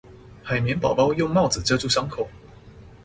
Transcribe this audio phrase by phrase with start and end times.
[0.41, 2.27] 海綿寶寶用帽子遮住傷口